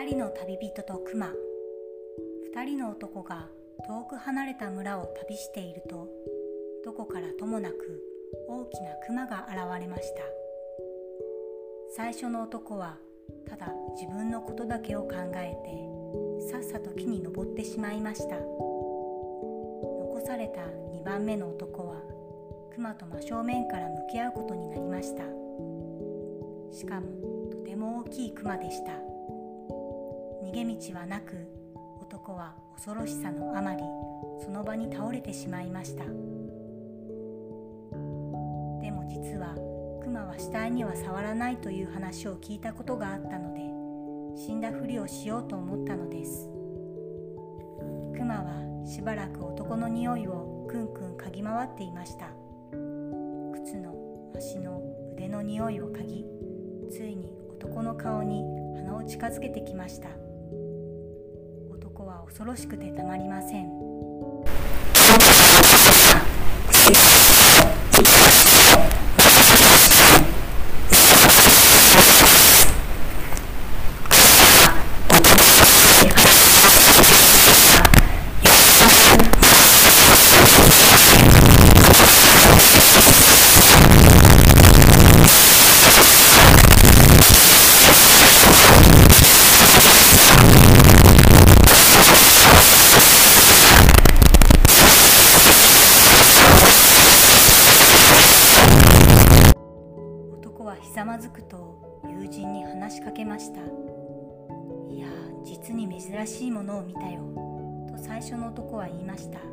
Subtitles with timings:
[0.00, 1.32] 人の旅人と熊。
[2.54, 3.48] 二人の男が
[3.86, 6.08] 遠く離れた村を旅していると
[6.84, 8.02] どこからともなく
[8.48, 10.22] 大きな熊が現れました。
[11.94, 12.96] 最初の男は
[13.46, 15.54] ただ自分のことだけを考え
[16.40, 18.36] てさっさと木に登ってしまいました。
[18.36, 20.62] 残された
[20.96, 22.02] 2番目の男は
[22.74, 25.22] 熊と真正面から向き合うことになりました。
[26.74, 27.06] しかも
[27.50, 29.11] とても大きい熊でした。
[30.52, 31.48] 逃げ道はなく
[31.98, 33.82] 男は恐ろしさのあまり
[34.44, 36.04] その場に倒れてしまいました。
[36.04, 36.10] で
[38.90, 39.54] も実は
[40.02, 43.62] 熊は死体には触らないという話を聞いたことがあったので
[44.38, 46.50] 死んだふりをしようと思ったのです。
[48.14, 52.26] 熊はしばらく男の匂いをくんくん嗅ぎ回っていました。
[53.54, 53.94] 靴の
[54.36, 54.82] 足の
[55.14, 56.26] 腕の匂いを嗅ぎ
[56.90, 58.44] ついに男の顔に
[58.76, 60.21] 鼻を近づけてきました。
[62.26, 63.72] 恐ろしくてたまりません。
[100.82, 103.60] ひざまずくと友人に話しかけました。
[103.60, 105.06] いや
[105.44, 107.22] 実に珍しいものを見たよ
[107.88, 109.38] と最初の男は言いました。
[109.38, 109.44] ま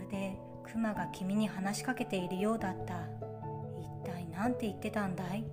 [0.00, 2.94] るでクマが君に話しかけているようだった。
[4.04, 5.44] 一体何て言ってたんだい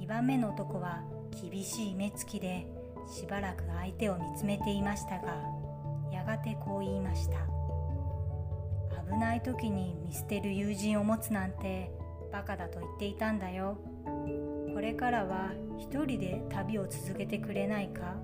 [0.00, 1.02] ？2番目の男は
[1.42, 2.66] 厳しい目つきで
[3.12, 5.36] しばらく相手を見つめていましたが
[6.12, 7.38] やがてこう言いました。
[9.10, 11.92] 危ない時に見捨てる友人を持つなんて
[12.32, 13.78] バカだと言っていたんだよ。
[14.74, 18.14] これからは一人で旅を続けてくれないか？